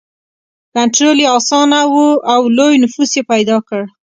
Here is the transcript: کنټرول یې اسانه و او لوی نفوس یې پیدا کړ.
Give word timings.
کنټرول 0.73 1.17
یې 1.23 1.29
اسانه 1.37 1.79
و 1.91 1.95
او 2.33 2.41
لوی 2.57 2.75
نفوس 2.83 3.11
یې 3.17 3.23
پیدا 3.31 3.57
کړ. 3.67 3.81